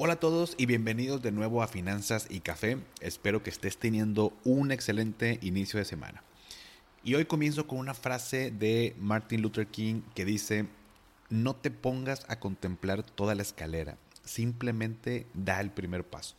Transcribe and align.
Hola 0.00 0.12
a 0.12 0.20
todos 0.20 0.54
y 0.56 0.66
bienvenidos 0.66 1.22
de 1.22 1.32
nuevo 1.32 1.60
a 1.60 1.66
Finanzas 1.66 2.28
y 2.30 2.38
Café. 2.38 2.78
Espero 3.00 3.42
que 3.42 3.50
estés 3.50 3.78
teniendo 3.78 4.32
un 4.44 4.70
excelente 4.70 5.40
inicio 5.42 5.80
de 5.80 5.84
semana. 5.84 6.22
Y 7.02 7.16
hoy 7.16 7.24
comienzo 7.24 7.66
con 7.66 7.80
una 7.80 7.94
frase 7.94 8.52
de 8.52 8.94
Martin 9.00 9.42
Luther 9.42 9.66
King 9.66 10.02
que 10.14 10.24
dice, 10.24 10.68
no 11.30 11.56
te 11.56 11.72
pongas 11.72 12.24
a 12.28 12.38
contemplar 12.38 13.02
toda 13.02 13.34
la 13.34 13.42
escalera, 13.42 13.98
simplemente 14.22 15.26
da 15.34 15.60
el 15.60 15.72
primer 15.72 16.04
paso. 16.04 16.36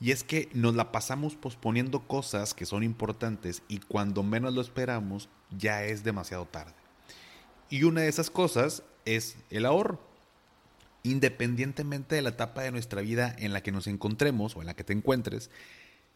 Y 0.00 0.10
es 0.10 0.24
que 0.24 0.48
nos 0.54 0.74
la 0.74 0.92
pasamos 0.92 1.34
posponiendo 1.34 2.08
cosas 2.08 2.54
que 2.54 2.64
son 2.64 2.84
importantes 2.84 3.62
y 3.68 3.80
cuando 3.80 4.22
menos 4.22 4.54
lo 4.54 4.62
esperamos 4.62 5.28
ya 5.50 5.84
es 5.84 6.04
demasiado 6.04 6.46
tarde. 6.46 6.72
Y 7.68 7.82
una 7.82 8.00
de 8.00 8.08
esas 8.08 8.30
cosas 8.30 8.82
es 9.04 9.36
el 9.50 9.66
ahorro 9.66 10.09
independientemente 11.02 12.14
de 12.14 12.22
la 12.22 12.30
etapa 12.30 12.62
de 12.62 12.70
nuestra 12.70 13.00
vida 13.00 13.34
en 13.38 13.52
la 13.52 13.62
que 13.62 13.72
nos 13.72 13.86
encontremos 13.86 14.56
o 14.56 14.60
en 14.60 14.66
la 14.66 14.74
que 14.74 14.84
te 14.84 14.92
encuentres, 14.92 15.50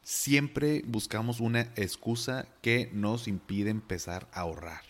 siempre 0.02 0.82
buscamos 0.86 1.40
una 1.40 1.72
excusa 1.76 2.46
que 2.60 2.90
nos 2.92 3.26
impide 3.26 3.70
empezar 3.70 4.28
a 4.32 4.40
ahorrar. 4.40 4.82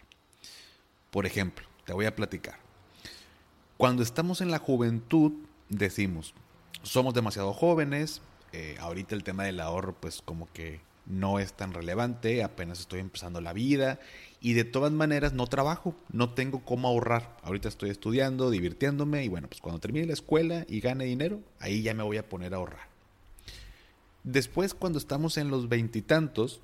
Por 1.11 1.27
ejemplo, 1.27 1.67
te 1.87 1.93
voy 1.93 2.07
a 2.07 2.17
platicar. 2.17 2.59
Cuando 3.77 4.03
estamos 4.03 4.41
en 4.41 4.51
la 4.51 4.59
juventud, 4.59 5.33
decimos, 5.69 6.35
somos 6.83 7.15
demasiado 7.15 7.53
jóvenes, 7.53 8.23
eh, 8.53 8.77
ahorita 8.81 9.15
el 9.15 9.25
tema 9.25 9.45
del 9.45 9.61
ahorro 9.61 9.95
pues 10.01 10.23
como 10.23 10.53
que 10.53 10.81
no 11.07 11.39
es 11.39 11.53
tan 11.53 11.73
relevante, 11.73 12.43
apenas 12.43 12.81
estoy 12.81 13.01
empezando 13.01 13.41
la 13.41 13.53
vida 13.53 14.01
y 14.45 14.53
de 14.53 14.65
todas 14.65 14.93
maneras 14.93 15.33
no 15.33 15.47
trabajo, 15.47 15.97
no 16.13 16.35
tengo 16.35 16.67
cómo 16.67 16.87
ahorrar. 16.87 17.35
Ahorita 17.43 17.67
estoy 17.67 17.89
estudiando, 17.89 18.51
divirtiéndome 18.51 19.25
y 19.25 19.29
bueno, 19.29 19.49
pues 19.49 19.63
cuando 19.63 19.81
termine 19.81 20.05
la 20.05 20.13
escuela 20.13 20.67
y 20.69 20.81
gane 20.81 21.07
dinero, 21.07 21.41
ahí 21.61 21.81
ya 21.81 21.95
me 21.95 22.03
voy 22.03 22.19
a 22.19 22.29
poner 22.29 22.53
a 22.53 22.59
ahorrar. 22.59 22.87
Después 24.23 24.75
cuando 24.75 24.99
estamos 24.99 25.39
en 25.39 25.49
los 25.49 25.71
veintitantos, 25.71 26.61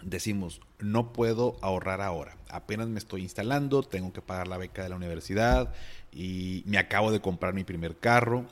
decimos, 0.00 0.62
no 0.78 1.12
puedo 1.12 1.58
ahorrar 1.60 2.00
ahora. 2.00 2.38
Apenas 2.48 2.88
me 2.88 3.00
estoy 3.00 3.20
instalando, 3.20 3.82
tengo 3.82 4.10
que 4.14 4.22
pagar 4.22 4.48
la 4.48 4.56
beca 4.56 4.82
de 4.82 4.88
la 4.88 4.96
universidad 4.96 5.74
y 6.10 6.62
me 6.64 6.78
acabo 6.78 7.12
de 7.12 7.20
comprar 7.20 7.52
mi 7.52 7.64
primer 7.64 7.98
carro. 7.98 8.46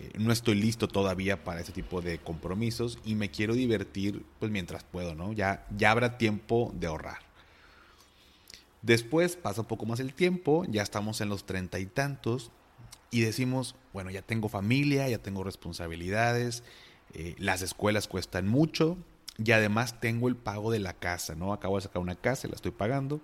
Eh, 0.00 0.10
no 0.18 0.32
estoy 0.32 0.56
listo 0.56 0.88
todavía 0.88 1.44
para 1.44 1.60
ese 1.60 1.70
tipo 1.70 2.02
de 2.02 2.18
compromisos 2.18 2.98
y 3.04 3.14
me 3.14 3.30
quiero 3.30 3.54
divertir 3.54 4.24
pues 4.40 4.50
mientras 4.50 4.82
puedo, 4.82 5.14
¿no? 5.14 5.32
Ya, 5.32 5.64
ya 5.78 5.92
habrá 5.92 6.18
tiempo 6.18 6.72
de 6.74 6.88
ahorrar. 6.88 7.31
Después 8.82 9.36
pasa 9.36 9.60
un 9.60 9.68
poco 9.68 9.86
más 9.86 10.00
el 10.00 10.12
tiempo, 10.12 10.64
ya 10.68 10.82
estamos 10.82 11.20
en 11.20 11.28
los 11.28 11.44
treinta 11.46 11.78
y 11.78 11.86
tantos 11.86 12.50
y 13.12 13.20
decimos, 13.20 13.76
bueno, 13.92 14.10
ya 14.10 14.22
tengo 14.22 14.48
familia, 14.48 15.08
ya 15.08 15.18
tengo 15.18 15.44
responsabilidades, 15.44 16.64
eh, 17.14 17.36
las 17.38 17.62
escuelas 17.62 18.08
cuestan 18.08 18.48
mucho 18.48 18.96
y 19.38 19.52
además 19.52 20.00
tengo 20.00 20.28
el 20.28 20.36
pago 20.36 20.72
de 20.72 20.80
la 20.80 20.94
casa, 20.94 21.34
¿no? 21.36 21.52
Acabo 21.52 21.76
de 21.76 21.82
sacar 21.82 22.02
una 22.02 22.16
casa, 22.16 22.48
la 22.48 22.56
estoy 22.56 22.72
pagando. 22.72 23.20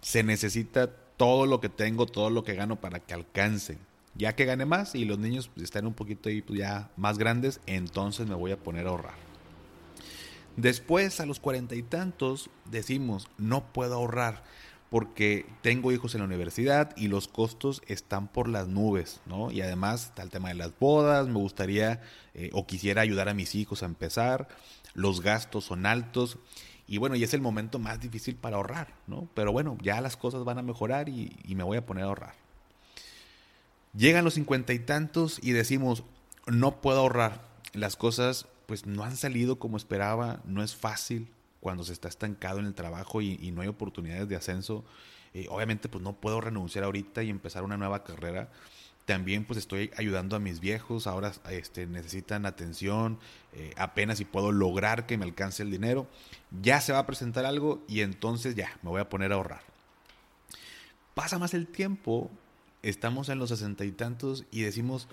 Se 0.00 0.22
necesita 0.24 0.90
todo 1.16 1.46
lo 1.46 1.60
que 1.60 1.68
tengo, 1.68 2.06
todo 2.06 2.30
lo 2.30 2.42
que 2.42 2.54
gano 2.54 2.80
para 2.80 2.98
que 2.98 3.14
alcance. 3.14 3.78
Ya 4.16 4.34
que 4.34 4.44
gane 4.44 4.64
más 4.64 4.94
y 4.96 5.04
los 5.04 5.18
niños 5.18 5.48
pues, 5.48 5.64
están 5.64 5.86
un 5.86 5.94
poquito 5.94 6.28
ahí 6.28 6.42
pues, 6.42 6.58
ya 6.58 6.90
más 6.96 7.16
grandes, 7.16 7.60
entonces 7.66 8.26
me 8.26 8.34
voy 8.34 8.50
a 8.50 8.56
poner 8.56 8.86
a 8.86 8.90
ahorrar. 8.90 9.14
Después, 10.56 11.20
a 11.20 11.26
los 11.26 11.38
cuarenta 11.38 11.76
y 11.76 11.82
tantos, 11.82 12.50
decimos, 12.64 13.28
no 13.38 13.72
puedo 13.72 13.94
ahorrar 13.94 14.42
porque 14.90 15.46
tengo 15.62 15.92
hijos 15.92 16.14
en 16.14 16.20
la 16.20 16.26
universidad 16.26 16.94
y 16.96 17.06
los 17.06 17.28
costos 17.28 17.80
están 17.86 18.26
por 18.26 18.48
las 18.48 18.66
nubes, 18.66 19.20
¿no? 19.24 19.52
Y 19.52 19.62
además 19.62 20.06
está 20.06 20.22
el 20.22 20.30
tema 20.30 20.48
de 20.48 20.56
las 20.56 20.76
bodas, 20.78 21.28
me 21.28 21.38
gustaría 21.38 22.02
eh, 22.34 22.50
o 22.52 22.66
quisiera 22.66 23.00
ayudar 23.00 23.28
a 23.28 23.34
mis 23.34 23.54
hijos 23.54 23.82
a 23.82 23.86
empezar, 23.86 24.48
los 24.92 25.20
gastos 25.22 25.64
son 25.64 25.86
altos 25.86 26.38
y 26.88 26.98
bueno, 26.98 27.14
y 27.14 27.22
es 27.22 27.32
el 27.34 27.40
momento 27.40 27.78
más 27.78 28.00
difícil 28.00 28.34
para 28.34 28.56
ahorrar, 28.56 28.92
¿no? 29.06 29.28
Pero 29.34 29.52
bueno, 29.52 29.78
ya 29.80 30.00
las 30.00 30.16
cosas 30.16 30.42
van 30.42 30.58
a 30.58 30.62
mejorar 30.62 31.08
y, 31.08 31.36
y 31.44 31.54
me 31.54 31.62
voy 31.62 31.78
a 31.78 31.86
poner 31.86 32.02
a 32.02 32.08
ahorrar. 32.08 32.34
Llegan 33.94 34.24
los 34.24 34.34
cincuenta 34.34 34.72
y 34.72 34.80
tantos 34.80 35.38
y 35.40 35.52
decimos, 35.52 36.02
no 36.48 36.80
puedo 36.80 36.98
ahorrar, 36.98 37.42
las 37.74 37.94
cosas 37.94 38.48
pues 38.66 38.86
no 38.86 39.04
han 39.04 39.16
salido 39.16 39.60
como 39.60 39.76
esperaba, 39.76 40.40
no 40.44 40.64
es 40.64 40.74
fácil, 40.74 41.28
cuando 41.60 41.84
se 41.84 41.92
está 41.92 42.08
estancado 42.08 42.58
en 42.58 42.66
el 42.66 42.74
trabajo 42.74 43.20
y, 43.20 43.50
no 43.52 43.62
hay 43.62 43.68
oportunidades 43.68 44.28
de 44.28 44.36
ascenso, 44.36 44.84
eh, 45.34 45.46
obviamente 45.50 45.88
pues 45.88 46.02
no 46.02 46.14
puedo 46.14 46.40
renunciar 46.40 46.84
ahorita 46.84 47.22
y 47.22 47.30
empezar 47.30 47.62
una 47.62 47.76
nueva 47.76 48.02
carrera. 48.02 48.50
También 49.04 49.44
pues 49.44 49.58
estoy 49.58 49.90
ayudando 49.96 50.36
a 50.36 50.38
mis 50.38 50.60
viejos, 50.60 51.06
ahora 51.06 51.32
este, 51.50 51.86
necesitan 51.86 52.46
atención, 52.46 53.18
eh, 53.52 53.72
apenas 53.76 54.18
si 54.18 54.24
puedo 54.24 54.52
lograr 54.52 55.06
que 55.06 55.18
me 55.18 55.24
alcance 55.24 55.62
el 55.62 55.70
dinero. 55.70 56.06
Ya 56.62 56.80
se 56.80 56.92
va 56.92 57.00
a 57.00 57.06
presentar 57.06 57.44
algo 57.44 57.82
y 57.88 58.00
entonces 58.02 58.54
ya, 58.54 58.78
me 58.82 58.90
voy 58.90 59.00
a 59.00 59.08
poner 59.08 59.32
a 59.32 59.36
ahorrar. 59.36 59.62
Pasa 61.14 61.38
más 61.38 61.54
el 61.54 61.66
tiempo, 61.66 62.30
estamos 62.82 63.28
en 63.28 63.38
los 63.38 63.48
sesenta 63.50 63.84
y 63.84 63.92
tantos 63.92 64.44
y 64.50 64.62
decimos, 64.62 65.08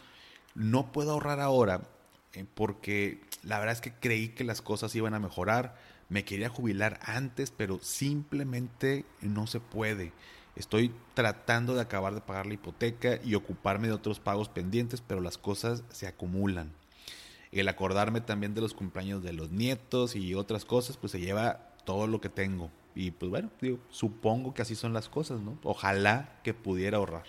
no 0.53 0.91
puedo 0.91 1.11
ahorrar 1.11 1.39
ahora 1.39 1.81
eh, 2.33 2.45
porque 2.53 3.19
la 3.47 3.59
verdad 3.59 3.75
es 3.75 3.81
que 3.81 3.93
creí 3.93 4.29
que 4.29 4.43
las 4.43 4.61
cosas 4.61 4.93
iban 4.95 5.13
a 5.13 5.19
mejorar 5.19 5.75
me 6.09 6.23
quería 6.23 6.49
jubilar 6.49 6.99
antes, 7.03 7.51
pero 7.51 7.79
simplemente 7.81 9.05
no 9.21 9.47
se 9.47 9.59
puede. 9.59 10.13
Estoy 10.55 10.93
tratando 11.13 11.75
de 11.75 11.81
acabar 11.81 12.13
de 12.13 12.21
pagar 12.21 12.45
la 12.45 12.55
hipoteca 12.55 13.19
y 13.23 13.35
ocuparme 13.35 13.87
de 13.87 13.93
otros 13.93 14.19
pagos 14.19 14.49
pendientes, 14.49 15.01
pero 15.05 15.21
las 15.21 15.37
cosas 15.37 15.83
se 15.89 16.07
acumulan. 16.07 16.71
El 17.51 17.69
acordarme 17.69 18.21
también 18.21 18.53
de 18.53 18.61
los 18.61 18.73
cumpleaños 18.73 19.23
de 19.23 19.33
los 19.33 19.51
nietos 19.51 20.15
y 20.15 20.33
otras 20.33 20.65
cosas, 20.65 20.97
pues 20.97 21.11
se 21.11 21.19
lleva 21.19 21.73
todo 21.85 22.07
lo 22.07 22.19
que 22.21 22.29
tengo. 22.29 22.71
Y 22.95 23.11
pues 23.11 23.29
bueno, 23.29 23.49
digo, 23.61 23.79
supongo 23.89 24.53
que 24.53 24.61
así 24.61 24.75
son 24.75 24.93
las 24.93 25.09
cosas, 25.09 25.39
¿no? 25.39 25.57
Ojalá 25.63 26.39
que 26.43 26.53
pudiera 26.53 26.97
ahorrar. 26.97 27.25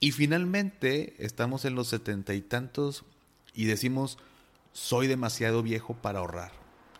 Y 0.00 0.12
finalmente 0.12 1.14
estamos 1.18 1.64
en 1.64 1.74
los 1.74 1.88
setenta 1.88 2.34
y 2.34 2.40
tantos 2.40 3.04
y 3.52 3.64
decimos, 3.64 4.18
soy 4.78 5.08
demasiado 5.08 5.64
viejo 5.64 5.94
para 5.94 6.20
ahorrar 6.20 6.52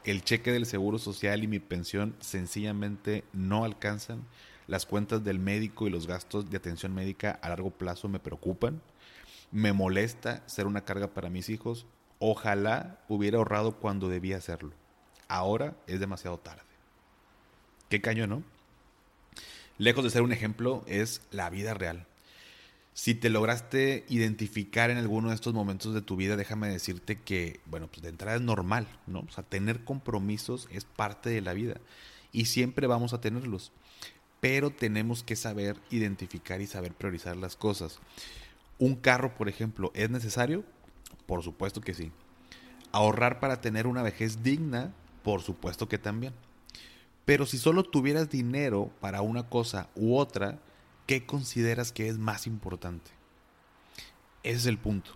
el 0.04 0.24
cheque 0.24 0.50
del 0.50 0.66
seguro 0.66 0.98
social 0.98 1.44
y 1.44 1.46
mi 1.46 1.60
pensión 1.60 2.16
sencillamente 2.18 3.22
no 3.32 3.64
alcanzan. 3.64 4.24
Las 4.66 4.84
cuentas 4.84 5.22
del 5.22 5.38
médico 5.38 5.86
y 5.86 5.90
los 5.90 6.08
gastos 6.08 6.50
de 6.50 6.56
atención 6.56 6.92
médica 6.92 7.38
a 7.40 7.48
largo 7.48 7.70
plazo 7.70 8.08
me 8.08 8.18
preocupan. 8.18 8.82
Me 9.52 9.72
molesta 9.72 10.42
ser 10.46 10.66
una 10.66 10.84
carga 10.84 11.06
para 11.08 11.30
mis 11.30 11.48
hijos. 11.48 11.86
Ojalá 12.18 12.98
hubiera 13.08 13.38
ahorrado 13.38 13.76
cuando 13.76 14.08
debía 14.08 14.38
hacerlo. 14.38 14.72
Ahora 15.28 15.76
es 15.86 16.00
demasiado 16.00 16.38
tarde. 16.38 16.62
Qué 17.88 18.00
caño, 18.00 18.26
¿no? 18.26 18.42
Lejos 19.78 20.02
de 20.02 20.10
ser 20.10 20.22
un 20.22 20.32
ejemplo, 20.32 20.82
es 20.88 21.22
la 21.30 21.48
vida 21.48 21.74
real. 21.74 22.06
Si 22.98 23.14
te 23.14 23.30
lograste 23.30 24.04
identificar 24.08 24.90
en 24.90 24.98
alguno 24.98 25.28
de 25.28 25.36
estos 25.36 25.54
momentos 25.54 25.94
de 25.94 26.02
tu 26.02 26.16
vida, 26.16 26.34
déjame 26.34 26.68
decirte 26.68 27.14
que, 27.14 27.60
bueno, 27.66 27.86
pues 27.86 28.02
de 28.02 28.08
entrada 28.08 28.36
es 28.36 28.42
normal, 28.42 28.88
¿no? 29.06 29.20
O 29.20 29.30
sea, 29.30 29.44
tener 29.44 29.84
compromisos 29.84 30.68
es 30.72 30.84
parte 30.84 31.30
de 31.30 31.40
la 31.40 31.52
vida 31.52 31.76
y 32.32 32.46
siempre 32.46 32.88
vamos 32.88 33.12
a 33.12 33.20
tenerlos. 33.20 33.70
Pero 34.40 34.70
tenemos 34.70 35.22
que 35.22 35.36
saber 35.36 35.76
identificar 35.90 36.60
y 36.60 36.66
saber 36.66 36.92
priorizar 36.92 37.36
las 37.36 37.54
cosas. 37.54 38.00
¿Un 38.80 38.96
carro, 38.96 39.32
por 39.36 39.48
ejemplo, 39.48 39.92
es 39.94 40.10
necesario? 40.10 40.64
Por 41.24 41.44
supuesto 41.44 41.80
que 41.80 41.94
sí. 41.94 42.10
¿Ahorrar 42.90 43.38
para 43.38 43.60
tener 43.60 43.86
una 43.86 44.02
vejez 44.02 44.42
digna? 44.42 44.92
Por 45.22 45.42
supuesto 45.42 45.88
que 45.88 45.98
también. 45.98 46.32
Pero 47.24 47.46
si 47.46 47.58
solo 47.58 47.84
tuvieras 47.84 48.28
dinero 48.28 48.90
para 49.00 49.22
una 49.22 49.48
cosa 49.48 49.88
u 49.94 50.16
otra, 50.16 50.58
¿qué 51.08 51.24
consideras 51.24 51.90
que 51.90 52.08
es 52.08 52.18
más 52.18 52.46
importante? 52.46 53.10
Ese 54.42 54.56
es 54.56 54.66
el 54.66 54.76
punto. 54.76 55.12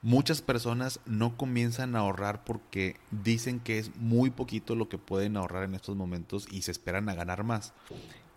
Muchas 0.00 0.40
personas 0.40 1.00
no 1.04 1.36
comienzan 1.36 1.96
a 1.96 1.98
ahorrar 1.98 2.44
porque 2.44 2.94
dicen 3.10 3.58
que 3.58 3.80
es 3.80 3.94
muy 3.96 4.30
poquito 4.30 4.76
lo 4.76 4.88
que 4.88 4.98
pueden 4.98 5.36
ahorrar 5.36 5.64
en 5.64 5.74
estos 5.74 5.96
momentos 5.96 6.46
y 6.52 6.62
se 6.62 6.70
esperan 6.70 7.08
a 7.08 7.14
ganar 7.14 7.42
más. 7.42 7.74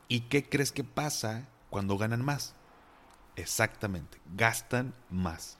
¿Y 0.07 0.21
qué 0.21 0.43
crees 0.43 0.71
que 0.71 0.83
pasa 0.83 1.47
cuando 1.69 1.95
ganan 1.95 2.25
más? 2.25 2.55
Exactamente, 3.35 4.17
gastan 4.35 4.95
más. 5.11 5.59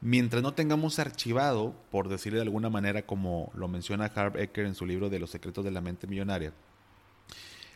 Mientras 0.00 0.42
no 0.42 0.54
tengamos 0.54 0.98
archivado, 0.98 1.72
por 1.92 2.08
decirlo 2.08 2.38
de 2.38 2.46
alguna 2.46 2.68
manera, 2.68 3.06
como 3.06 3.52
lo 3.54 3.68
menciona 3.68 4.06
Harv 4.06 4.36
Ecker 4.38 4.66
en 4.66 4.74
su 4.74 4.86
libro 4.86 5.08
de 5.08 5.20
los 5.20 5.30
secretos 5.30 5.64
de 5.64 5.70
la 5.70 5.80
mente 5.80 6.08
millonaria, 6.08 6.52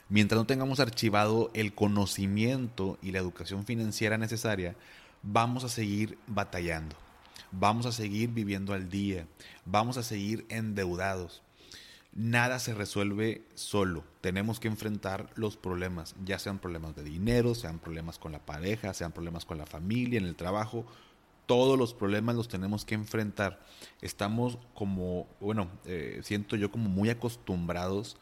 mientras 0.08 0.38
no 0.38 0.47
tengamos 0.47 0.81
archivado 0.81 1.50
el 1.55 1.75
conocimiento 1.75 2.99
y 3.03 3.12
la 3.12 3.19
educación 3.19 3.64
financiera 3.64 4.19
necesaria, 4.19 4.76
vamos 5.23 5.64
a 5.64 5.69
seguir 5.69 6.19
batallando, 6.26 6.97
vamos 7.53 7.87
a 7.87 7.93
seguir 7.93 8.31
viviendo 8.31 8.73
al 8.73 8.88
día, 8.88 9.26
vamos 9.64 9.97
a 9.97 10.03
seguir 10.03 10.47
endeudados. 10.49 11.43
Nada 12.19 12.58
se 12.61 12.73
resuelve 12.73 13.43
solo. 13.55 14.03
Tenemos 14.23 14.58
que 14.58 14.69
enfrentar 14.69 15.29
los 15.35 15.58
problemas, 15.58 16.14
ya 16.25 16.38
sean 16.38 16.59
problemas 16.59 16.97
de 16.97 17.02
dinero, 17.02 17.55
sean 17.55 17.79
problemas 17.79 18.19
con 18.19 18.32
la 18.32 18.38
pareja, 18.38 18.94
sean 18.94 19.12
problemas 19.12 19.44
con 19.44 19.59
la 19.59 19.67
familia, 19.67 20.19
en 20.19 20.25
el 20.25 20.35
trabajo. 20.35 20.87
Todos 21.44 21.79
los 21.79 21.93
problemas 21.93 22.35
los 22.35 22.49
tenemos 22.49 22.87
que 22.87 22.94
enfrentar. 22.94 23.61
Estamos 24.00 24.56
como, 24.75 25.26
bueno, 25.41 25.69
eh, 25.85 26.20
siento 26.23 26.56
yo 26.56 26.70
como 26.70 26.88
muy 26.88 27.11
acostumbrados 27.11 28.17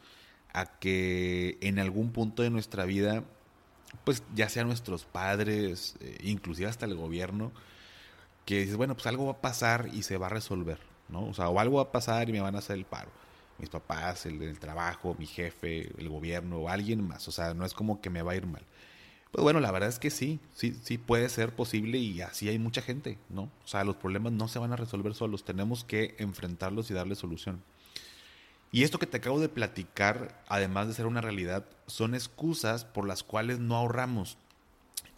a 0.59 0.65
que 0.79 1.57
en 1.61 1.79
algún 1.79 2.11
punto 2.11 2.43
de 2.43 2.49
nuestra 2.49 2.85
vida, 2.85 3.23
pues 4.03 4.23
ya 4.35 4.49
sean 4.49 4.67
nuestros 4.67 5.05
padres, 5.05 5.95
eh, 6.01 6.17
inclusive 6.23 6.69
hasta 6.69 6.85
el 6.85 6.95
gobierno, 6.95 7.51
que 8.45 8.59
dices, 8.59 8.77
bueno, 8.77 8.95
pues 8.95 9.07
algo 9.07 9.25
va 9.25 9.33
a 9.33 9.41
pasar 9.41 9.89
y 9.93 10.03
se 10.03 10.17
va 10.17 10.27
a 10.27 10.29
resolver, 10.29 10.79
¿no? 11.09 11.27
O 11.27 11.33
sea, 11.33 11.49
o 11.49 11.59
algo 11.59 11.77
va 11.77 11.83
a 11.83 11.91
pasar 11.91 12.29
y 12.29 12.31
me 12.31 12.41
van 12.41 12.55
a 12.55 12.59
hacer 12.59 12.77
el 12.77 12.85
paro 12.85 13.11
mis 13.57 13.69
papás, 13.69 14.25
el 14.25 14.59
trabajo, 14.59 15.15
mi 15.17 15.25
jefe, 15.25 15.91
el 15.97 16.09
gobierno 16.09 16.57
o 16.57 16.69
alguien 16.69 17.05
más. 17.07 17.27
O 17.27 17.31
sea, 17.31 17.53
no 17.53 17.65
es 17.65 17.73
como 17.73 18.01
que 18.01 18.09
me 18.09 18.21
va 18.21 18.33
a 18.33 18.35
ir 18.35 18.45
mal. 18.45 18.63
Pues 19.31 19.43
bueno, 19.43 19.59
la 19.59 19.71
verdad 19.71 19.89
es 19.89 19.99
que 19.99 20.09
sí, 20.11 20.39
sí, 20.53 20.77
sí 20.83 20.97
puede 20.97 21.27
ser 21.29 21.53
posible 21.53 21.97
y 21.97 22.21
así 22.21 22.47
hay 22.47 22.57
mucha 22.57 22.81
gente, 22.81 23.17
¿no? 23.29 23.43
O 23.63 23.67
sea, 23.67 23.83
los 23.83 23.97
problemas 23.97 24.31
no 24.31 24.47
se 24.47 24.59
van 24.59 24.71
a 24.71 24.77
resolver 24.77 25.13
solos, 25.13 25.43
tenemos 25.43 25.83
que 25.83 26.15
enfrentarlos 26.19 26.89
y 26.89 26.93
darle 26.93 27.15
solución. 27.15 27.61
Y 28.71 28.83
esto 28.83 28.99
que 28.99 29.07
te 29.07 29.17
acabo 29.17 29.39
de 29.39 29.49
platicar, 29.49 30.43
además 30.47 30.87
de 30.87 30.93
ser 30.93 31.05
una 31.05 31.21
realidad, 31.21 31.65
son 31.87 32.13
excusas 32.13 32.83
por 32.83 33.07
las 33.07 33.23
cuales 33.23 33.59
no 33.59 33.75
ahorramos. 33.75 34.37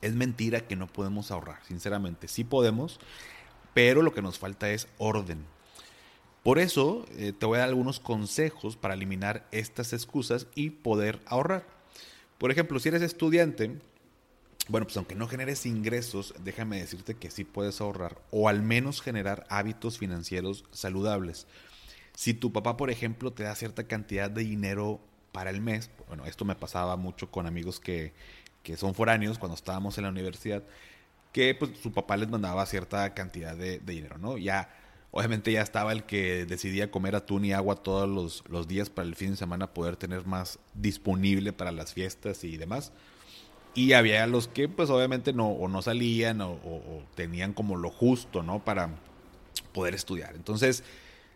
Es 0.02 0.14
mentira 0.14 0.62
que 0.62 0.76
no 0.76 0.88
podemos 0.88 1.32
ahorrar, 1.32 1.60
sinceramente. 1.68 2.28
Sí 2.28 2.44
podemos, 2.44 3.00
pero 3.74 4.02
lo 4.02 4.14
que 4.14 4.22
nos 4.22 4.38
falta 4.38 4.70
es 4.70 4.88
orden. 4.98 5.46
Por 6.44 6.60
eso 6.60 7.06
eh, 7.18 7.34
te 7.38 7.46
voy 7.46 7.58
a 7.58 7.60
dar 7.62 7.70
algunos 7.70 8.00
consejos 8.00 8.78
para 8.78 8.94
eliminar 8.94 9.48
estas 9.52 9.92
excusas 9.92 10.48
y 10.56 10.70
poder 10.70 11.20
ahorrar. 11.26 11.66
Por 12.38 12.52
ejemplo, 12.52 12.80
si 12.80 12.90
eres 12.90 13.02
estudiante, 13.02 13.80
bueno, 14.70 14.86
pues 14.86 14.98
aunque 14.98 15.16
no 15.16 15.28
generes 15.28 15.66
ingresos, 15.66 16.34
déjame 16.44 16.80
decirte 16.80 17.16
que 17.16 17.32
sí 17.32 17.44
puedes 17.44 17.82
ahorrar 17.82 18.22
o 18.32 18.50
al 18.50 18.62
menos 18.62 19.02
generar 19.02 19.46
hábitos 19.50 19.98
financieros 19.98 20.66
saludables. 20.72 21.48
Si 22.18 22.34
tu 22.34 22.52
papá, 22.52 22.78
por 22.78 22.90
ejemplo, 22.90 23.32
te 23.32 23.44
da 23.44 23.54
cierta 23.54 23.84
cantidad 23.84 24.32
de 24.32 24.42
dinero 24.42 25.00
para 25.32 25.52
el 25.52 25.62
mes, 25.62 25.92
bueno, 26.08 26.26
esto 26.26 26.46
me 26.46 26.56
pasaba 26.56 26.98
mucho 26.98 27.30
con 27.30 27.46
amigos 27.46 27.80
que, 27.80 28.12
son 28.76 28.96
foráneos 28.96 29.38
cuando 29.38 29.54
estábamos 29.54 30.00
en 30.00 30.06
la 30.06 30.10
universidad, 30.10 30.64
que 31.32 31.54
pues 31.54 31.78
su 31.80 31.92
papá 31.92 32.18
les 32.18 32.28
mandaba 32.28 32.66
cierta 32.66 33.14
cantidad 33.14 33.56
de, 33.56 33.78
dinero, 33.78 34.18
¿no? 34.18 34.40
Ya 34.40 34.68
Obviamente 35.12 35.52
ya 35.52 35.62
estaba 35.62 35.92
el 35.92 36.06
que 36.06 36.48
decidía 36.48 36.90
comer 36.90 37.16
atún 37.16 37.46
y 37.46 37.54
agua 37.54 37.76
todos 37.76 38.44
los, 38.50 38.68
días 38.68 38.90
para 38.90 39.08
el 39.08 39.16
fin 39.16 39.32
de 39.32 39.38
semana 39.38 39.72
poder 39.72 39.96
tener 39.96 40.26
más 40.26 40.58
disponible 40.74 41.54
para 41.54 41.72
las 41.72 41.94
fiestas 41.94 42.44
y 42.44 42.58
demás. 42.58 42.92
Y 43.76 43.94
había 43.94 44.26
los 44.26 44.48
que 44.48 44.68
pues 44.68 44.90
obviamente 44.90 45.34
no, 45.34 45.50
o 45.50 45.68
no 45.68 45.84
salían 45.84 46.42
o, 46.42 46.58
tenían 47.14 47.54
como 47.54 47.76
lo 47.78 47.92
justo, 47.92 48.42
¿no? 48.42 48.66
Para 48.66 48.90
poder 49.72 49.94
estudiar. 49.94 50.36
Entonces, 50.36 50.84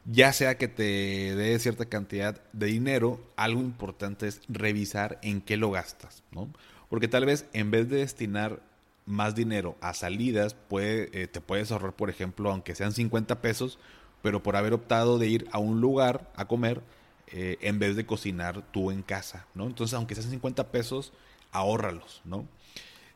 ya 0.06 0.34
sea 0.34 0.58
que 0.58 0.68
te 0.68 1.36
dé 1.36 1.58
cierta 1.60 1.86
cantidad 1.86 2.42
de 2.54 2.68
dinero, 2.68 3.20
algo 3.36 3.62
importante 3.62 4.28
es 4.28 4.42
revisar 4.48 5.20
en 5.22 5.42
qué 5.42 5.58
lo 5.58 5.72
gastas, 5.72 6.24
¿no? 6.32 6.52
Porque 6.90 7.08
tal 7.08 7.26
vez 7.26 7.46
en 7.54 7.72
vez 7.72 7.90
de 7.90 7.98
destinar 7.98 8.62
más 9.06 9.36
dinero 9.36 9.76
a 9.82 9.94
salidas, 9.94 10.54
puede, 10.54 11.10
eh, 11.14 11.28
te 11.28 11.42
puedes 11.42 11.72
ahorrar, 11.72 11.94
por 11.94 12.10
ejemplo, 12.10 12.52
aunque 12.52 12.76
sean 12.76 12.94
50 12.94 13.42
pesos, 13.42 13.80
pero 14.22 14.44
por 14.44 14.56
haber 14.56 14.74
optado 14.74 15.18
de 15.18 15.28
ir 15.28 15.48
a 15.52 15.60
un 15.60 15.82
lugar 15.82 16.32
a 16.36 16.46
comer 16.48 16.82
eh, 17.28 17.58
en 17.62 17.80
vez 17.80 17.96
de 17.96 18.06
cocinar 18.06 18.62
tú 18.72 18.92
en 18.92 19.04
casa, 19.04 19.46
¿no? 19.54 19.66
Entonces, 19.66 19.94
aunque 19.94 20.16
sean 20.16 20.30
50 20.30 20.72
pesos, 20.72 21.14
ahórralos, 21.52 22.22
¿no? 22.26 22.48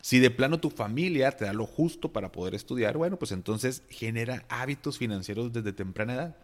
Si 0.05 0.19
de 0.19 0.29
plano 0.29 0.59
tu 0.59 0.69
familia 0.69 1.31
te 1.31 1.45
da 1.45 1.53
lo 1.53 1.65
justo 1.65 2.13
para 2.13 2.31
poder 2.31 2.53
estudiar, 2.53 2.95
bueno, 2.95 3.17
pues 3.17 3.31
entonces 3.31 3.81
genera 3.89 4.45
hábitos 4.49 4.99
financieros 4.99 5.51
desde 5.51 5.73
temprana 5.73 6.13
edad 6.13 6.37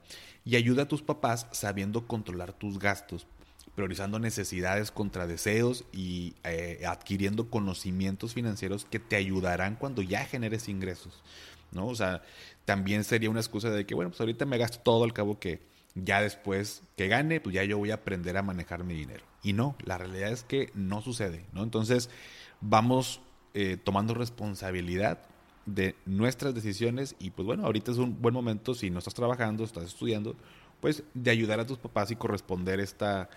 y 0.44 0.56
ayuda 0.56 0.82
a 0.82 0.88
tus 0.88 1.04
papás 1.04 1.46
sabiendo 1.52 2.08
controlar 2.08 2.54
tus 2.54 2.80
gastos 2.80 3.28
priorizando 3.76 4.18
necesidades 4.18 4.90
contra 4.90 5.28
deseos 5.28 5.86
y 5.94 6.34
eh, 6.44 6.82
adquiriendo 6.88 7.52
conocimientos 7.52 8.34
financieros 8.34 8.84
que 8.86 8.98
te 8.98 9.16
ayudarán 9.16 9.76
cuando 9.76 10.02
ya 10.02 10.26
generes 10.26 10.68
ingresos, 10.68 11.22
¿no? 11.72 11.86
O 11.86 11.94
sea, 11.94 12.24
también 12.66 13.04
sería 13.04 13.30
una 13.30 13.42
excusa 13.42 13.70
de 13.70 13.86
que, 13.86 13.94
bueno, 13.94 14.10
pues 14.10 14.22
ahorita 14.22 14.48
me 14.48 14.58
gasto 14.58 14.80
todo 14.80 15.04
al 15.04 15.14
cabo 15.14 15.40
que 15.40 15.62
ya 15.94 16.20
después 16.20 16.82
que 16.98 17.08
gane, 17.08 17.40
pues 17.40 17.54
ya 17.54 17.64
yo 17.64 17.78
voy 17.78 17.92
a 17.92 17.96
aprender 17.96 18.38
a 18.38 18.42
manejar 18.42 18.84
mi 18.84 18.96
dinero. 18.96 19.24
Y 19.44 19.54
no, 19.54 19.76
la 19.86 20.00
realidad 20.00 20.32
es 20.32 20.42
que 20.42 20.72
no 20.74 21.04
sucede, 21.04 21.46
¿no? 21.54 21.62
Entonces, 21.62 22.10
vamos 22.60 23.22
eh, 23.54 23.78
tomando 23.84 24.14
responsabilidad 24.14 25.20
de 25.66 25.96
nuestras 26.06 26.56
decisiones 26.56 27.16
y 27.20 27.32
pues 27.32 27.46
bueno, 27.46 27.66
ahorita 27.66 27.92
es 27.92 27.98
un 27.98 28.22
buen 28.22 28.34
momento 28.34 28.74
si 28.74 28.90
no 28.90 29.00
estás 29.00 29.14
trabajando, 29.14 29.64
estás 29.64 29.86
estudiando, 29.86 30.36
pues 30.80 31.04
de 31.14 31.32
ayudar 31.32 31.60
a 31.60 31.68
tus 31.68 31.78
papás 31.78 32.12
y 32.12 32.16
corresponder 32.16 32.80
esta 32.80 33.30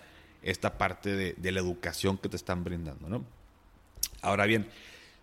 esta 0.45 0.77
parte 0.77 1.33
de, 1.33 1.51
la 1.51 1.59
educación 1.59 2.19
que 2.19 2.29
te 2.29 2.35
están 2.35 2.63
brindando, 2.63 3.09
¿no? 3.09 3.25
Ahora 4.21 4.45
bien, 4.45 4.67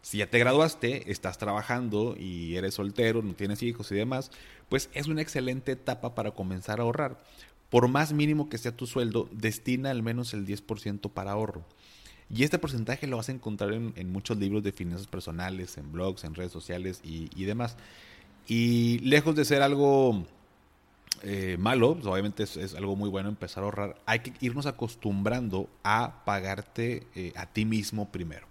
si 0.02 0.18
ya 0.18 0.28
te 0.28 0.38
graduaste, 0.40 1.12
estás 1.12 1.38
trabajando 1.38 2.16
y 2.18 2.56
eres 2.56 2.74
soltero, 2.74 3.22
no 3.22 3.34
tienes 3.34 3.62
hijos 3.62 3.90
y 3.92 3.94
demás, 3.94 4.32
pues 4.68 4.90
es 4.94 5.06
una 5.06 5.22
excelente 5.22 5.72
etapa 5.72 6.16
para 6.16 6.32
comenzar 6.32 6.80
a 6.80 6.82
ahorrar. 6.82 7.22
Por 7.70 7.86
más 7.86 8.12
mínimo 8.12 8.48
que 8.48 8.58
sea 8.58 8.76
tu 8.76 8.86
sueldo, 8.86 9.28
destina 9.30 9.92
al 9.92 10.02
menos 10.02 10.34
el 10.34 10.44
10% 10.44 11.08
para 11.10 11.30
ahorro. 11.30 11.64
Y 12.34 12.44
este 12.44 12.58
porcentaje 12.58 13.06
lo 13.06 13.18
vas 13.18 13.28
a 13.28 13.32
encontrar 13.32 13.74
en, 13.74 14.12
muchos 14.12 14.38
libros 14.38 14.62
de 14.62 14.72
finanzas 14.72 15.06
personales, 15.06 15.76
en 15.76 15.92
blogs, 15.92 16.24
en 16.24 16.34
redes 16.34 16.50
sociales 16.50 17.00
y, 17.04 17.44
demás. 17.44 17.76
Y 18.48 19.00
lejos 19.00 19.36
de 19.36 19.44
ser 19.44 19.60
algo 19.60 20.24
eh, 21.22 21.56
malo, 21.58 21.94
pues, 21.94 22.06
obviamente 22.06 22.44
es, 22.44 22.74
algo 22.74 22.96
muy 22.96 23.10
bueno 23.10 23.28
empezar 23.28 23.62
a 23.62 23.66
ahorrar, 23.66 24.00
hay 24.06 24.20
que 24.20 24.32
irnos 24.40 24.64
acostumbrando 24.64 25.68
a 25.84 26.24
pagarte 26.24 27.06
eh, 27.14 27.34
a 27.36 27.46
ti 27.46 27.66
mismo 27.66 28.10
primero. 28.10 28.46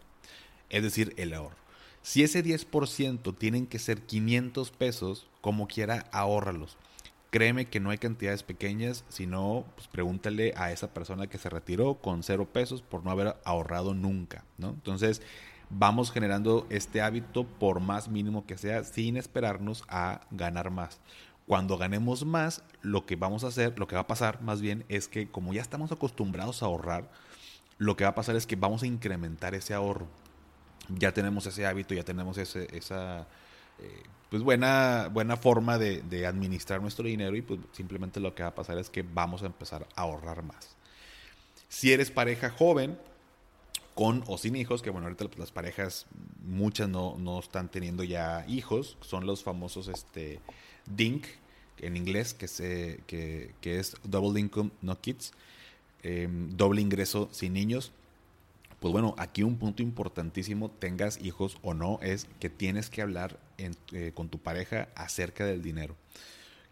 Es 0.70 0.84
decir, 0.84 1.16
el 1.18 1.34
ahorro. 1.34 1.56
Si 2.04 2.22
ese 2.22 2.44
10% 2.44 3.36
tienen 3.36 3.66
que 3.66 3.80
ser 3.80 4.04
500 4.04 4.70
pesos, 4.72 5.28
como 5.42 5.68
quiera, 5.68 6.08
ahórralos. 6.12 6.78
Créeme 7.32 7.66
que 7.66 7.80
no 7.80 7.90
hay 7.90 7.98
cantidades 7.98 8.44
pequeñas, 8.44 9.06
sino 9.08 9.66
pues, 9.76 9.88
pregúntale 9.88 10.54
a 10.58 10.74
esa 10.74 10.94
persona 10.94 11.28
que 11.28 11.38
se 11.38 11.50
retiró 11.50 11.96
con 11.96 12.24
cero 12.24 12.48
pesos 12.52 12.82
por 12.82 13.06
no 13.06 13.12
haber 13.12 13.38
ahorrado 13.46 13.94
nunca, 13.94 14.44
¿no? 14.58 14.72
Entonces, 14.72 15.22
vamos 15.70 16.12
generando 16.12 16.68
este 16.70 17.02
hábito 17.02 17.46
por 17.46 17.80
más 17.80 18.10
mínimo 18.10 18.46
que 18.46 18.58
sea, 18.58 18.84
sin 18.84 19.16
esperarnos 19.16 19.86
a 19.88 20.22
ganar 20.32 20.72
más. 20.72 21.00
Cuando 21.48 21.78
ganemos 21.78 22.26
más, 22.26 22.64
lo 22.82 23.06
que 23.06 23.16
vamos 23.16 23.46
a 23.46 23.48
hacer, 23.48 23.80
lo 23.80 23.88
que 23.88 23.96
va 23.96 24.02
a 24.02 24.08
pasar 24.08 24.42
más 24.42 24.62
bien 24.62 24.84
es 24.90 25.08
que 25.08 25.30
como 25.30 25.54
ya 25.54 25.62
estamos 25.62 25.92
acostumbrados 25.92 26.62
a 26.62 26.66
ahorrar, 26.66 27.10
lo 27.78 27.96
que 27.96 28.04
va 28.04 28.12
a 28.12 28.16
pasar 28.16 28.36
es 28.36 28.46
que 28.46 28.58
vamos 28.58 28.84
a 28.84 28.88
incrementar 28.88 29.56
ese 29.56 29.74
ahorro. 29.74 30.08
Ya 30.90 31.14
tenemos 31.14 31.46
ese 31.46 31.66
hábito, 31.66 31.94
ya 31.94 32.04
tenemos 32.04 32.38
ese, 32.38 32.68
esa 32.76 33.28
eh, 33.82 34.04
pues 34.30 34.44
buena, 34.44 35.10
buena 35.12 35.36
forma 35.36 35.78
de, 35.78 36.26
administrar 36.26 36.82
nuestro 36.82 37.06
dinero 37.06 37.36
y 37.36 37.42
pues 37.42 37.60
simplemente 37.74 38.20
lo 38.20 38.34
que 38.34 38.44
va 38.44 38.50
a 38.50 38.56
pasar 38.56 38.78
es 38.78 38.90
que 38.90 39.02
vamos 39.02 39.44
a 39.44 39.48
empezar 39.48 39.88
a 39.96 40.02
ahorrar 40.02 40.44
más. 40.44 40.76
Si 41.68 41.92
eres 41.92 42.12
pareja 42.12 42.50
joven, 42.50 42.98
con 43.94 44.24
o 44.28 44.38
sin 44.38 44.56
hijos, 44.56 44.82
que 44.82 44.90
bueno, 44.90 45.08
ahorita 45.08 45.26
las 45.38 45.52
parejas, 45.52 46.06
muchas 46.46 46.88
no, 46.88 47.18
no 47.18 47.40
están 47.40 47.70
teniendo 47.70 48.04
ya 48.04 48.46
hijos, 48.48 48.98
son 49.02 49.26
los 49.26 49.44
famosos 49.44 49.90
este, 49.90 50.40
DINK, 50.86 51.26
en 51.80 51.98
inglés, 51.98 52.34
que, 52.34 52.48
se, 52.48 53.02
que, 53.08 53.54
es 53.62 53.98
Double 54.04 54.40
Income 54.40 54.72
No 54.82 55.00
Kids, 55.02 55.34
em, 56.04 56.56
doble 56.56 56.82
ingreso 56.82 57.28
sin 57.32 57.54
niños. 57.54 57.92
Pues 58.82 58.92
bueno, 58.92 59.14
aquí 59.20 59.44
un 59.44 59.60
punto 59.60 59.84
importantísimo, 59.84 60.72
tengas 60.72 61.22
hijos 61.22 61.60
o 61.62 61.76
no, 61.76 62.00
es 62.02 62.28
que 62.40 62.50
tienes 62.50 62.90
que 62.90 63.04
hablar 63.04 63.40
eh, 63.60 64.12
con 64.16 64.30
tu 64.30 64.40
pareja 64.40 64.90
acerca 64.96 65.46
del 65.46 65.62
dinero. 65.62 65.96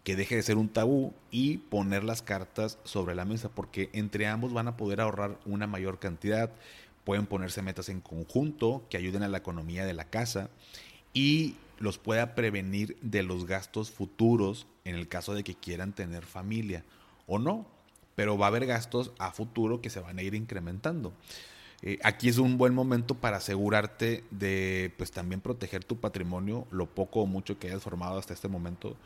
Que 0.02 0.16
deje 0.16 0.34
de 0.34 0.42
ser 0.42 0.56
un 0.56 0.68
tabú 0.68 1.14
y 1.30 1.58
poner 1.58 2.02
las 2.02 2.20
cartas 2.20 2.78
sobre 2.82 3.14
la 3.14 3.24
mesa, 3.24 3.48
porque 3.48 3.90
entre 3.92 4.26
ambos 4.26 4.52
van 4.52 4.66
a 4.66 4.76
poder 4.76 5.00
ahorrar 5.00 5.38
una 5.46 5.68
mayor 5.68 6.00
cantidad, 6.00 6.50
pueden 7.04 7.26
ponerse 7.26 7.62
metas 7.62 7.88
en 7.88 8.00
conjunto 8.00 8.84
que 8.90 8.96
ayuden 8.96 9.22
a 9.22 9.28
la 9.28 9.38
economía 9.38 9.84
de 9.84 9.94
la 9.94 10.10
casa 10.10 10.50
y 11.14 11.54
los 11.78 11.98
pueda 11.98 12.34
prevenir 12.34 12.96
de 13.02 13.22
los 13.22 13.46
gastos 13.46 13.92
futuros 13.92 14.66
en 14.84 14.96
el 14.96 15.06
caso 15.06 15.32
de 15.32 15.44
que 15.44 15.54
quieran 15.54 15.92
tener 15.92 16.26
familia 16.26 16.84
o 17.28 17.38
no. 17.38 17.68
Pero 18.16 18.36
va 18.36 18.46
a 18.46 18.48
haber 18.48 18.66
gastos 18.66 19.12
a 19.20 19.30
futuro 19.30 19.80
que 19.80 19.90
se 19.90 20.00
van 20.00 20.18
a 20.18 20.22
ir 20.22 20.34
incrementando. 20.34 21.12
Eh, 21.82 21.98
aquí 22.02 22.28
es 22.28 22.38
un 22.38 22.58
buen 22.58 22.74
momento 22.74 23.14
para 23.14 23.38
asegurarte 23.38 24.24
de 24.30 24.92
pues 24.98 25.10
también 25.10 25.40
proteger 25.40 25.82
tu 25.84 25.98
patrimonio, 25.98 26.66
lo 26.70 26.86
poco 26.86 27.20
o 27.22 27.26
mucho 27.26 27.58
que 27.58 27.68
hayas 27.68 27.82
formado 27.82 28.18
hasta 28.18 28.34
este 28.34 28.48
momento, 28.48 28.96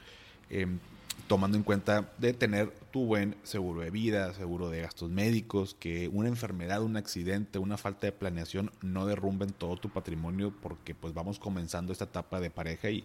em, 0.50 0.81
tomando 1.28 1.57
en 1.57 1.62
cuenta 1.62 2.12
de 2.19 2.33
tener 2.33 2.71
tu 2.90 3.07
buen 3.07 3.37
seguro 3.45 3.83
de 3.83 3.90
vida, 3.90 4.35
seguro 4.35 4.71
de 4.71 4.83
gastos 4.83 5.09
médicos, 5.11 5.76
que 5.78 6.09
una 6.09 6.28
enfermedad, 6.28 6.83
un 6.83 6.97
accidente, 6.97 7.61
una 7.61 7.76
falta 7.76 8.09
de 8.09 8.12
planeación 8.12 8.73
no 8.83 9.07
derrumben 9.07 9.50
todo 9.50 9.76
tu 9.76 9.90
patrimonio 9.90 10.52
porque 10.61 10.97
pues 10.97 11.14
vamos 11.14 11.38
comenzando 11.38 11.93
esta 11.93 12.07
etapa 12.07 12.40
de 12.40 12.50
pareja 12.50 12.90
y, 12.90 13.04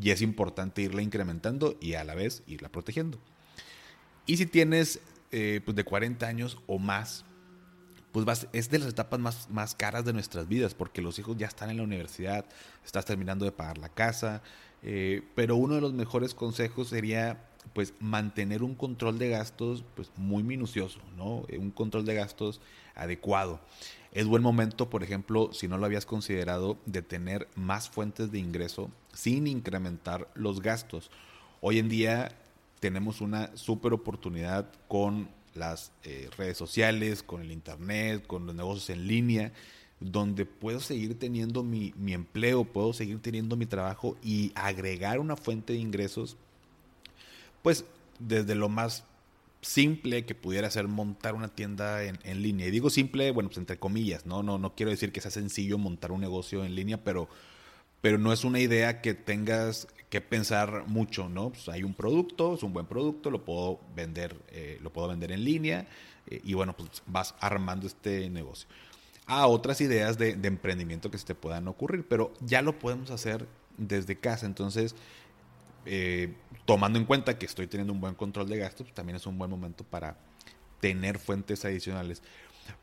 y 0.00 0.10
es 0.10 0.22
importante 0.22 0.82
irla 0.82 1.02
incrementando 1.02 1.76
y 1.80 1.94
a 1.94 2.04
la 2.04 2.14
vez 2.14 2.44
irla 2.46 2.68
protegiendo. 2.68 3.18
Y 4.26 4.36
si 4.36 4.46
tienes 4.46 5.00
eh, 5.30 5.60
pues 5.64 5.76
de 5.76 5.84
40 5.84 6.26
años 6.26 6.58
o 6.66 6.78
más, 6.78 7.24
pues 8.12 8.48
es 8.52 8.70
de 8.70 8.78
las 8.78 8.88
etapas 8.88 9.20
más, 9.20 9.50
más 9.50 9.74
caras 9.74 10.04
de 10.04 10.12
nuestras 10.12 10.48
vidas, 10.48 10.74
porque 10.74 11.02
los 11.02 11.18
hijos 11.18 11.36
ya 11.36 11.46
están 11.46 11.70
en 11.70 11.78
la 11.78 11.82
universidad, 11.82 12.44
estás 12.84 13.04
terminando 13.04 13.44
de 13.44 13.52
pagar 13.52 13.78
la 13.78 13.88
casa, 13.88 14.42
eh, 14.82 15.22
pero 15.34 15.56
uno 15.56 15.74
de 15.74 15.80
los 15.80 15.92
mejores 15.92 16.34
consejos 16.34 16.88
sería 16.88 17.44
pues 17.74 17.92
mantener 18.00 18.62
un 18.62 18.74
control 18.74 19.18
de 19.18 19.28
gastos 19.28 19.84
pues 19.94 20.10
muy 20.16 20.42
minucioso, 20.42 21.00
¿no? 21.16 21.44
Eh, 21.48 21.58
un 21.58 21.70
control 21.70 22.04
de 22.06 22.14
gastos 22.14 22.60
adecuado. 22.94 23.60
Es 24.12 24.26
buen 24.26 24.42
momento, 24.42 24.88
por 24.88 25.02
ejemplo, 25.02 25.52
si 25.52 25.68
no 25.68 25.76
lo 25.76 25.84
habías 25.84 26.06
considerado, 26.06 26.78
de 26.86 27.02
tener 27.02 27.48
más 27.56 27.90
fuentes 27.90 28.32
de 28.32 28.38
ingreso 28.38 28.90
sin 29.12 29.46
incrementar 29.46 30.28
los 30.34 30.62
gastos. 30.62 31.10
Hoy 31.60 31.78
en 31.78 31.88
día 31.88 32.32
tenemos 32.80 33.20
una 33.20 33.54
super 33.56 33.92
oportunidad 33.92 34.70
con 34.88 35.28
las 35.54 35.92
eh, 36.04 36.28
redes 36.36 36.56
sociales, 36.56 37.22
con 37.22 37.40
el 37.40 37.52
internet, 37.52 38.26
con 38.26 38.46
los 38.46 38.54
negocios 38.54 38.90
en 38.90 39.06
línea, 39.06 39.52
donde 40.00 40.46
puedo 40.46 40.80
seguir 40.80 41.18
teniendo 41.18 41.62
mi, 41.62 41.92
mi, 41.96 42.12
empleo, 42.12 42.64
puedo 42.64 42.92
seguir 42.92 43.20
teniendo 43.20 43.56
mi 43.56 43.66
trabajo 43.66 44.16
y 44.22 44.52
agregar 44.54 45.18
una 45.18 45.36
fuente 45.36 45.72
de 45.72 45.80
ingresos, 45.80 46.36
pues 47.62 47.84
desde 48.18 48.54
lo 48.54 48.68
más 48.68 49.04
simple 49.60 50.24
que 50.24 50.34
pudiera 50.34 50.70
ser 50.70 50.86
montar 50.86 51.34
una 51.34 51.48
tienda 51.48 52.04
en, 52.04 52.18
en 52.22 52.42
línea. 52.42 52.66
Y 52.66 52.70
digo 52.70 52.90
simple, 52.90 53.30
bueno, 53.32 53.48
pues 53.48 53.58
entre 53.58 53.78
comillas, 53.78 54.24
¿no? 54.26 54.42
No, 54.42 54.58
no 54.58 54.74
quiero 54.74 54.90
decir 54.90 55.12
que 55.12 55.20
sea 55.20 55.30
sencillo 55.30 55.78
montar 55.78 56.12
un 56.12 56.20
negocio 56.20 56.64
en 56.64 56.74
línea, 56.74 57.02
pero, 57.02 57.28
pero 58.00 58.18
no 58.18 58.32
es 58.32 58.44
una 58.44 58.60
idea 58.60 59.00
que 59.00 59.14
tengas 59.14 59.88
que 60.10 60.20
pensar 60.20 60.84
mucho, 60.86 61.28
¿no? 61.28 61.50
Pues 61.50 61.68
hay 61.68 61.82
un 61.82 61.94
producto, 61.94 62.54
es 62.54 62.62
un 62.62 62.72
buen 62.72 62.86
producto, 62.86 63.30
lo 63.30 63.44
puedo 63.44 63.80
vender, 63.94 64.36
eh, 64.48 64.78
lo 64.82 64.90
puedo 64.90 65.08
vender 65.08 65.32
en 65.32 65.44
línea 65.44 65.86
eh, 66.26 66.40
y 66.44 66.54
bueno, 66.54 66.74
pues 66.76 67.02
vas 67.06 67.34
armando 67.40 67.86
este 67.86 68.30
negocio. 68.30 68.68
A 69.26 69.46
otras 69.46 69.80
ideas 69.82 70.16
de, 70.16 70.30
emprendimiento 70.30 71.10
que 71.10 71.18
se 71.18 71.26
te 71.26 71.34
puedan 71.34 71.68
ocurrir, 71.68 72.06
pero 72.08 72.32
ya 72.40 72.62
lo 72.62 72.78
podemos 72.78 73.10
hacer 73.10 73.46
desde 73.76 74.16
casa. 74.16 74.46
Entonces, 74.46 74.94
eh, 75.84 76.32
tomando 76.64 76.98
en 76.98 77.04
cuenta 77.04 77.38
que 77.38 77.44
estoy 77.44 77.66
teniendo 77.66 77.92
un 77.92 78.00
buen 78.00 78.14
control 78.14 78.48
de 78.48 78.56
gastos, 78.56 78.86
pues, 78.86 78.94
también 78.94 79.16
es 79.16 79.26
un 79.26 79.36
buen 79.36 79.50
momento 79.50 79.84
para 79.84 80.16
tener 80.80 81.18
fuentes 81.18 81.66
adicionales. 81.66 82.22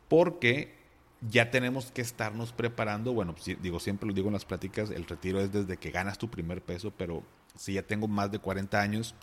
Porque 0.07 0.84
ya 1.29 1.51
tenemos 1.51 1.91
que 1.91 2.01
estarnos 2.01 2.51
preparando. 2.51 3.13
Bueno, 3.13 3.35
digo, 3.61 3.79
siempre 3.79 4.07
lo 4.07 4.13
digo 4.13 4.27
en 4.27 4.33
las 4.33 4.45
pláticas, 4.45 4.89
el 4.89 5.05
retiro 5.05 5.39
es 5.39 5.51
desde 5.51 5.77
que 5.77 5.91
ganas 5.91 6.17
tu 6.17 6.29
primer 6.29 6.61
peso, 6.61 6.91
pero 6.91 7.23
si 7.57 7.73
ya 7.73 7.83
tengo 7.83 8.07
más 8.07 8.31
de 8.31 8.39
40 8.39 8.79
años 8.79 9.15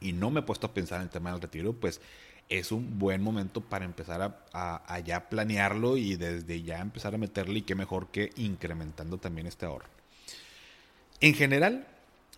y 0.00 0.12
no 0.12 0.30
me 0.30 0.40
he 0.40 0.42
puesto 0.42 0.66
a 0.66 0.74
pensar 0.74 0.98
en 0.98 1.04
el 1.04 1.10
tema 1.10 1.32
del 1.32 1.40
retiro, 1.40 1.72
pues 1.72 2.00
es 2.48 2.70
un 2.70 2.98
buen 2.98 3.22
momento 3.22 3.60
para 3.60 3.84
empezar 3.84 4.46
a, 4.52 5.00
ya 5.00 5.28
planearlo 5.28 5.96
y 5.96 6.16
desde 6.16 6.62
ya 6.62 6.78
empezar 6.78 7.14
a 7.14 7.18
meterle 7.18 7.58
y 7.58 7.62
qué 7.62 7.74
mejor 7.74 8.08
que 8.08 8.30
incrementando 8.36 9.18
también 9.18 9.46
este 9.46 9.66
ahorro. 9.66 9.88
En 11.20 11.34
general, 11.34 11.86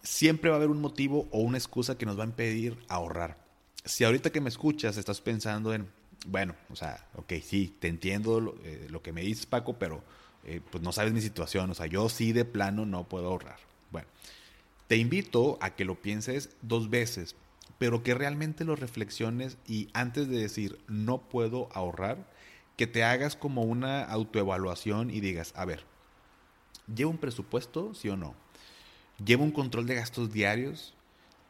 siempre 0.03 0.51
va 0.51 0.57
a 0.57 0.59
haber 0.59 0.71
un 0.71 0.81
motivo 0.81 1.29
o 1.31 1.41
una 1.41 1.59
excusa 1.59 1.99
que 1.99 2.07
nos 2.07 2.19
va 2.19 2.23
a 2.23 2.27
impedir 2.27 2.79
ahorrar. 2.89 3.37
Si 3.85 4.05
ahorita 4.05 4.31
que 4.31 4.41
me 4.41 4.49
escuchas 4.49 4.97
estás 4.97 5.21
pensando 5.21 5.75
en, 5.75 5.89
bueno, 6.27 6.55
o 6.71 6.77
sea, 6.77 7.07
ok, 7.15 7.35
sí, 7.43 7.77
te 7.79 7.89
entiendo 7.89 8.41
lo, 8.41 8.55
eh, 8.65 8.89
que 9.03 9.13
me 9.13 9.23
dices, 9.23 9.47
Paco, 9.47 9.79
pero 9.79 10.03
eh, 10.45 10.61
pues 10.71 10.83
no 10.83 10.93
sabes 10.93 11.13
mi 11.13 11.21
situación. 11.21 11.71
O 11.71 11.75
sea, 11.75 11.87
yo 11.87 12.09
sí 12.09 12.33
de 12.33 12.45
plano 12.45 12.87
no 12.87 13.05
puedo 13.05 13.29
ahorrar. 13.29 13.59
Bueno, 13.91 14.09
te 14.87 14.97
invito 14.97 15.59
a 15.61 15.75
que 15.75 15.85
lo 15.85 16.01
pienses 16.01 16.51
dos 16.63 16.91
veces, 16.91 17.37
pero 17.79 18.03
que 18.03 18.15
realmente 18.15 18.65
lo 18.65 18.77
reflexiones 18.77 19.59
y 19.67 19.89
antes 19.93 20.29
de 20.29 20.39
decir 20.39 20.79
no 20.89 21.29
puedo 21.29 21.69
ahorrar, 21.73 22.27
que 22.77 22.87
te 22.87 23.03
hagas 23.03 23.35
como 23.35 23.63
una 23.63 24.05
autoevaluación 24.05 25.11
y 25.11 25.21
digas, 25.21 25.53
a 25.57 25.65
ver, 25.65 25.85
¿llevo 26.93 27.11
un 27.11 27.19
presupuesto, 27.19 27.93
sí 27.95 28.09
o 28.09 28.17
no? 28.17 28.35
¿Llevo 29.25 29.43
un 29.43 29.51
control 29.51 29.87
de 29.87 29.97
gastos 29.97 30.33
diarios? 30.33 30.95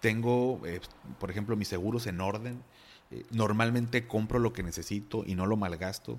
¿Tengo, 0.01 0.61
eh, 0.67 0.81
por 1.21 1.31
ejemplo, 1.31 1.55
mis 1.55 1.69
seguros 1.69 2.07
en 2.07 2.21
orden? 2.21 2.63
Eh, 3.11 3.25
normalmente 3.31 4.07
compro 4.07 4.39
lo 4.39 4.53
que 4.53 4.63
necesito 4.63 5.25
y 5.27 5.35
no 5.35 5.47
lo 5.47 5.57
malgasto. 5.57 6.19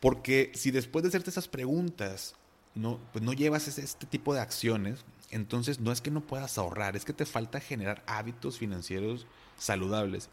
Porque 0.00 0.52
si 0.54 0.70
después 0.70 1.02
de 1.02 1.08
hacerte 1.08 1.30
esas 1.30 1.48
preguntas 1.48 2.34
no, 2.74 2.98
pues 3.12 3.24
no 3.24 3.32
llevas 3.32 3.66
este 3.66 4.06
tipo 4.06 4.34
de 4.34 4.40
acciones, 4.40 5.04
entonces 5.30 5.80
no 5.80 5.92
es 5.92 6.00
que 6.00 6.10
no 6.10 6.20
puedas 6.20 6.58
ahorrar, 6.58 6.96
es 6.96 7.04
que 7.04 7.12
te 7.12 7.26
falta 7.26 7.60
generar 7.60 8.02
hábitos 8.06 8.58
financieros 8.58 9.26
saludables. 9.58 10.28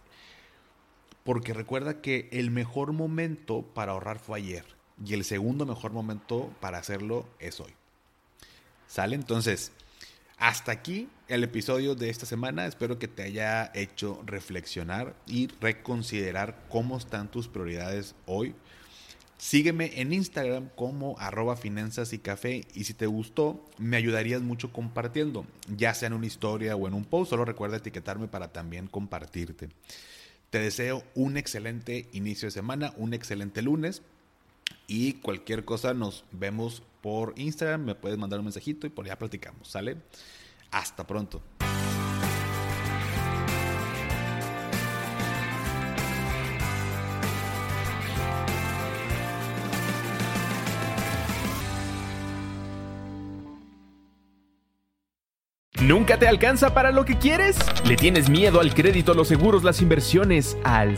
Porque 1.23 1.53
recuerda 1.53 2.01
que 2.01 2.29
el 2.31 2.51
mejor 2.51 2.93
momento 2.93 3.63
para 3.73 3.93
ahorrar 3.93 4.19
fue 4.19 4.37
ayer 4.37 4.65
y 5.03 5.13
el 5.13 5.25
segundo 5.25 5.65
mejor 5.65 5.91
momento 5.91 6.53
para 6.61 6.77
hacerlo 6.77 7.27
es 7.39 7.59
hoy. 7.59 7.73
¿Sale? 8.87 9.15
Entonces, 9.15 9.71
hasta 10.37 10.71
aquí 10.71 11.07
el 11.27 11.43
episodio 11.43 11.95
de 11.95 12.09
esta 12.09 12.25
semana. 12.25 12.65
Espero 12.65 12.99
que 12.99 13.07
te 13.07 13.23
haya 13.23 13.71
hecho 13.73 14.21
reflexionar 14.25 15.15
y 15.25 15.47
reconsiderar 15.61 16.65
cómo 16.69 16.97
están 16.97 17.29
tus 17.29 17.47
prioridades 17.47 18.15
hoy. 18.25 18.55
Sígueme 19.37 19.99
en 19.99 20.13
Instagram 20.13 20.69
como 20.75 21.19
arroba 21.19 21.57
finanzas 21.57 22.13
y 22.13 22.19
café 22.19 22.65
y 22.73 22.85
si 22.85 22.93
te 22.93 23.05
gustó 23.05 23.65
me 23.77 23.97
ayudarías 23.97 24.41
mucho 24.41 24.71
compartiendo, 24.71 25.45
ya 25.67 25.93
sea 25.93 26.07
en 26.07 26.13
una 26.13 26.25
historia 26.25 26.75
o 26.75 26.87
en 26.87 26.93
un 26.93 27.03
post, 27.03 27.31
solo 27.31 27.43
recuerda 27.43 27.77
etiquetarme 27.77 28.27
para 28.27 28.53
también 28.53 28.87
compartirte. 28.87 29.69
Te 30.49 30.59
deseo 30.59 31.03
un 31.15 31.35
excelente 31.35 32.07
inicio 32.13 32.47
de 32.47 32.51
semana, 32.51 32.93
un 32.95 33.13
excelente 33.13 33.61
lunes 33.61 34.03
y 34.87 35.13
cualquier 35.13 35.65
cosa 35.65 35.93
nos 35.93 36.25
vemos 36.31 36.83
por 37.01 37.33
Instagram, 37.37 37.85
me 37.85 37.95
puedes 37.95 38.17
mandar 38.17 38.39
un 38.39 38.45
mensajito 38.45 38.87
y 38.87 38.89
por 38.89 39.05
allá 39.05 39.17
platicamos, 39.17 39.67
¿sale? 39.67 39.97
Hasta 40.71 41.05
pronto. 41.05 41.41
¿Nunca 55.85 56.17
te 56.17 56.27
alcanza 56.27 56.73
para 56.73 56.91
lo 56.91 57.05
que 57.05 57.19
quieres? 57.19 57.57
¿Le 57.85 57.95
tienes 57.95 58.27
miedo 58.27 58.59
al 58.59 58.73
crédito, 58.73 59.13
los 59.13 59.27
seguros, 59.27 59.63
las 59.63 59.83
inversiones, 59.83 60.57
al 60.63 60.97